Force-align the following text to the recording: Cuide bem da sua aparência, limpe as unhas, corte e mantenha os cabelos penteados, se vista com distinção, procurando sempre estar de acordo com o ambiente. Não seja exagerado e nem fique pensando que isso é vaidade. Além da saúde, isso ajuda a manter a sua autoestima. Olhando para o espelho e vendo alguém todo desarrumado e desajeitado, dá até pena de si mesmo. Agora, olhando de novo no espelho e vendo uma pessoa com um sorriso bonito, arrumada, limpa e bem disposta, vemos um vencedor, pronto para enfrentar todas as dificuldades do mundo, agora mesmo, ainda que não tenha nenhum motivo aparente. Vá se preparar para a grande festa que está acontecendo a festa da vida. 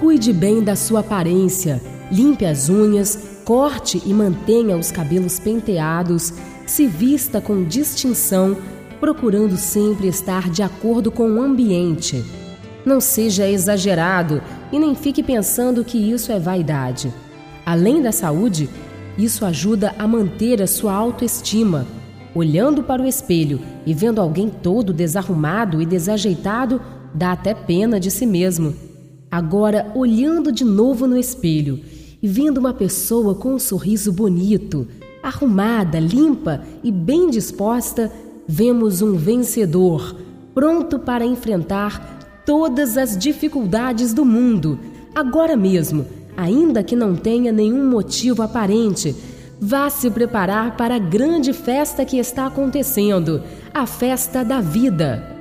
Cuide 0.00 0.32
bem 0.32 0.64
da 0.64 0.74
sua 0.76 1.00
aparência, 1.00 1.78
limpe 2.10 2.46
as 2.46 2.70
unhas, 2.70 3.18
corte 3.44 4.02
e 4.06 4.14
mantenha 4.14 4.74
os 4.74 4.90
cabelos 4.90 5.38
penteados, 5.38 6.32
se 6.64 6.86
vista 6.86 7.38
com 7.38 7.62
distinção, 7.64 8.56
procurando 8.98 9.58
sempre 9.58 10.08
estar 10.08 10.48
de 10.48 10.62
acordo 10.62 11.10
com 11.10 11.30
o 11.30 11.42
ambiente. 11.42 12.24
Não 12.82 12.98
seja 12.98 13.46
exagerado 13.46 14.42
e 14.72 14.78
nem 14.78 14.94
fique 14.94 15.22
pensando 15.22 15.84
que 15.84 15.98
isso 15.98 16.32
é 16.32 16.38
vaidade. 16.38 17.12
Além 17.66 18.00
da 18.00 18.10
saúde, 18.10 18.70
isso 19.18 19.44
ajuda 19.44 19.94
a 19.98 20.08
manter 20.08 20.62
a 20.62 20.66
sua 20.66 20.94
autoestima. 20.94 21.86
Olhando 22.34 22.82
para 22.82 23.02
o 23.02 23.06
espelho 23.06 23.60
e 23.84 23.92
vendo 23.92 24.18
alguém 24.18 24.48
todo 24.48 24.94
desarrumado 24.94 25.82
e 25.82 25.84
desajeitado, 25.84 26.80
dá 27.12 27.32
até 27.32 27.52
pena 27.52 28.00
de 28.00 28.10
si 28.10 28.24
mesmo. 28.24 28.89
Agora, 29.30 29.92
olhando 29.94 30.50
de 30.50 30.64
novo 30.64 31.06
no 31.06 31.16
espelho 31.16 31.78
e 32.20 32.26
vendo 32.26 32.58
uma 32.58 32.74
pessoa 32.74 33.34
com 33.34 33.54
um 33.54 33.58
sorriso 33.60 34.12
bonito, 34.12 34.88
arrumada, 35.22 36.00
limpa 36.00 36.64
e 36.82 36.90
bem 36.90 37.30
disposta, 37.30 38.10
vemos 38.48 39.02
um 39.02 39.14
vencedor, 39.14 40.16
pronto 40.52 40.98
para 40.98 41.24
enfrentar 41.24 42.42
todas 42.44 42.96
as 42.96 43.16
dificuldades 43.16 44.12
do 44.12 44.24
mundo, 44.24 44.78
agora 45.14 45.56
mesmo, 45.56 46.04
ainda 46.36 46.82
que 46.82 46.96
não 46.96 47.14
tenha 47.14 47.52
nenhum 47.52 47.88
motivo 47.88 48.42
aparente. 48.42 49.14
Vá 49.60 49.88
se 49.90 50.10
preparar 50.10 50.76
para 50.76 50.96
a 50.96 50.98
grande 50.98 51.52
festa 51.52 52.04
que 52.04 52.18
está 52.18 52.46
acontecendo 52.46 53.42
a 53.72 53.86
festa 53.86 54.42
da 54.42 54.60
vida. 54.60 55.39